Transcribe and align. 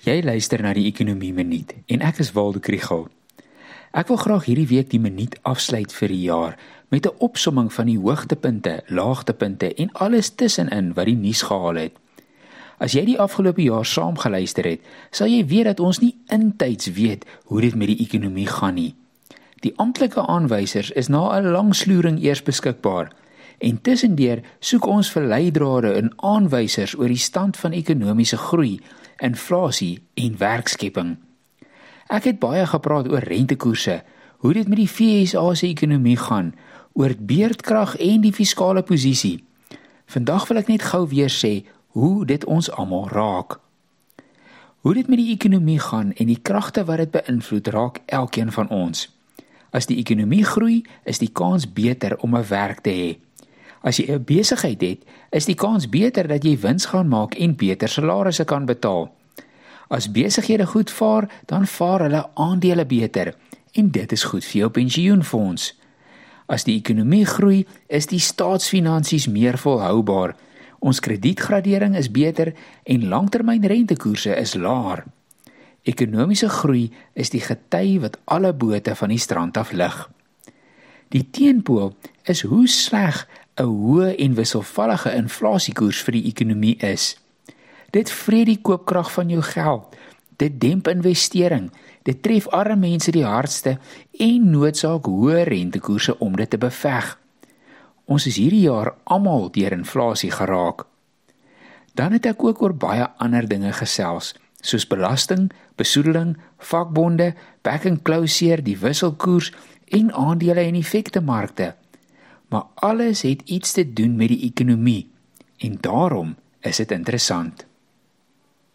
Jy 0.00 0.22
luister 0.24 0.62
na 0.64 0.70
die 0.72 0.86
Ekonomie 0.88 1.34
Minuut 1.36 1.74
en 1.92 2.00
ek 2.08 2.22
is 2.24 2.30
Waldo 2.32 2.56
Krugel. 2.64 3.02
Ek 3.92 4.08
wil 4.08 4.16
graag 4.16 4.46
hierdie 4.48 4.70
week 4.70 4.86
die 4.88 5.00
minuut 5.02 5.34
afsluit 5.44 5.92
vir 5.92 6.08
die 6.08 6.22
jaar 6.22 6.54
met 6.88 7.04
'n 7.04 7.20
opsomming 7.20 7.68
van 7.68 7.86
die 7.86 7.98
hoogtepunte, 7.98 8.80
laagtepunte 8.88 9.74
en 9.74 9.92
alles 9.92 10.30
tussenin 10.30 10.94
wat 10.96 11.04
die 11.04 11.20
nuus 11.20 11.42
gehaal 11.42 11.76
het. 11.76 11.92
As 12.78 12.92
jy 12.92 13.04
die 13.04 13.18
afgelope 13.20 13.62
jaar 13.62 13.84
saam 13.84 14.16
geluister 14.16 14.64
het, 14.64 14.80
sal 15.10 15.26
jy 15.26 15.44
weet 15.46 15.64
dat 15.64 15.80
ons 15.80 16.00
nie 16.00 16.16
intyds 16.32 16.92
weet 16.92 17.26
hoe 17.44 17.60
dit 17.60 17.74
met 17.74 17.88
die 17.88 18.00
ekonomie 18.00 18.48
gaan 18.48 18.74
nie. 18.74 18.94
Die 19.60 19.76
amptelike 19.76 20.26
aanwysers 20.26 20.90
is 20.90 21.08
na 21.08 21.36
'n 21.36 21.52
lang 21.52 21.74
sloering 21.74 22.22
eers 22.24 22.42
beskikbaar. 22.42 23.12
En 23.58 23.80
tussendeur 23.82 24.40
soek 24.60 24.86
ons 24.86 25.10
vir 25.10 25.22
leidrade 25.22 25.92
en 25.92 26.12
aanwysers 26.16 26.96
oor 26.96 27.08
die 27.08 27.16
stand 27.16 27.56
van 27.56 27.72
ekonomiese 27.72 28.36
groei, 28.36 28.80
inflasie 29.20 30.00
en 30.14 30.38
werkskepping. 30.38 31.16
Ek 32.10 32.24
het 32.24 32.40
baie 32.42 32.66
gepraat 32.66 33.08
oor 33.08 33.22
rentekoerse, 33.22 34.00
hoe 34.40 34.52
dit 34.52 34.68
met 34.68 34.80
die 34.80 34.88
FSA 34.88 35.54
se 35.54 35.68
ekonomie 35.68 36.16
gaan, 36.16 36.54
oor 36.92 37.14
beerdkrag 37.18 37.96
en 37.96 38.24
die 38.24 38.32
fiskale 38.32 38.82
posisie. 38.82 39.44
Vandag 40.10 40.48
wil 40.48 40.58
ek 40.58 40.70
net 40.72 40.82
gou 40.90 41.04
weer 41.08 41.30
sê 41.30 41.60
hoe 41.94 42.26
dit 42.26 42.44
ons 42.44 42.70
almal 42.70 43.08
raak. 43.12 43.60
Hoe 44.80 44.94
dit 44.96 45.08
met 45.12 45.20
die 45.20 45.30
ekonomie 45.34 45.78
gaan 45.78 46.12
en 46.16 46.26
die 46.26 46.40
kragte 46.42 46.84
wat 46.88 47.02
dit 47.04 47.12
beïnvloed 47.14 47.68
raak 47.68 48.00
elkeen 48.06 48.50
van 48.52 48.70
ons. 48.74 49.06
As 49.70 49.86
die 49.86 50.00
ekonomie 50.02 50.44
groei, 50.44 50.80
is 51.04 51.20
die 51.22 51.30
kans 51.30 51.68
beter 51.72 52.16
om 52.24 52.34
'n 52.36 52.48
werk 52.48 52.80
te 52.82 52.90
hê. 52.90 53.10
As 53.82 53.96
jy 53.96 54.10
'n 54.10 54.24
besigheid 54.24 54.80
het, 54.80 55.00
is 55.30 55.44
die 55.44 55.54
kans 55.54 55.88
beter 55.88 56.26
dat 56.28 56.44
jy 56.44 56.58
wins 56.58 56.86
gaan 56.86 57.08
maak 57.08 57.34
en 57.34 57.56
beter 57.56 57.88
salarisse 57.88 58.44
kan 58.44 58.66
betaal. 58.66 59.14
As 59.90 60.06
besighede 60.10 60.66
goed 60.70 60.90
vaar, 60.90 61.26
dan 61.50 61.66
vaar 61.66 62.00
hulle 62.06 62.26
aandele 62.34 62.86
beter 62.86 63.34
en 63.72 63.90
dit 63.90 64.12
is 64.12 64.24
goed 64.24 64.44
vir 64.46 64.58
jou 64.60 64.70
pensioenfonds. 64.70 65.72
As 66.50 66.66
die 66.66 66.76
ekonomie 66.78 67.24
groei, 67.26 67.64
is 67.86 68.06
die 68.10 68.22
staatsfinansies 68.22 69.26
meer 69.30 69.58
volhoubaar. 69.58 70.36
Ons 70.78 71.02
kredietgradering 71.02 71.96
is 71.98 72.10
beter 72.10 72.52
en 72.82 73.08
langtermynrentekoerse 73.08 74.34
is 74.38 74.54
laer. 74.54 75.04
Ekonomiese 75.82 76.48
groei 76.48 76.90
is 77.14 77.30
die 77.34 77.42
gety 77.42 77.98
wat 78.02 78.18
alle 78.24 78.52
bote 78.54 78.94
van 78.94 79.10
die 79.10 79.22
strand 79.22 79.58
af 79.58 79.72
lig. 79.72 79.96
Die 81.10 81.26
teenpool 81.30 81.94
is 82.30 82.42
hoe 82.46 82.66
sleg 82.68 83.26
'n 83.58 83.66
hoë 83.66 84.14
en 84.18 84.34
wisselvallige 84.34 85.14
inflasiekoers 85.14 86.02
vir 86.02 86.12
die 86.12 86.26
ekonomie 86.30 86.76
is. 86.78 87.16
Dit 87.90 88.10
vreet 88.10 88.46
die 88.46 88.60
koopkrag 88.62 89.12
van 89.12 89.30
jou 89.32 89.42
geld. 89.42 89.96
Dit 90.36 90.60
demp 90.60 90.88
investering. 90.88 91.70
Dit 92.02 92.22
tref 92.22 92.48
arme 92.48 92.76
mense 92.80 93.12
die 93.12 93.24
hardste 93.24 93.78
en 94.18 94.50
noodsaak 94.50 95.08
hoë 95.10 95.44
rentekoerse 95.48 96.16
om 96.18 96.36
dit 96.36 96.50
te 96.50 96.58
beveg. 96.58 97.16
Ons 98.10 98.26
is 98.26 98.38
hierdie 98.40 98.64
jaar 98.66 98.94
almal 99.04 99.50
deur 99.54 99.76
inflasie 99.76 100.30
geraak. 100.30 100.86
Dan 101.94 102.16
het 102.16 102.26
ek 102.26 102.44
ook 102.44 102.62
oor 102.62 102.74
baie 102.74 103.06
ander 103.18 103.46
dinge 103.48 103.72
gesels, 103.76 104.32
soos 104.62 104.86
belasting, 104.86 105.50
besoedeling, 105.76 106.36
vakbonde, 106.58 107.34
back 107.62 107.86
and 107.86 108.02
closure, 108.02 108.62
die 108.62 108.78
wisselkoers 108.78 109.52
en 109.90 110.12
aandele 110.14 110.64
en 110.64 110.78
effekte 110.78 111.20
markte 111.20 111.74
maar 112.50 112.66
alles 112.74 113.22
het 113.22 113.42
iets 113.44 113.72
te 113.72 113.92
doen 113.92 114.16
met 114.16 114.28
die 114.28 114.42
ekonomie 114.42 115.10
en 115.56 115.76
daarom 115.80 116.36
is 116.60 116.76
dit 116.76 116.90
interessant. 116.90 117.66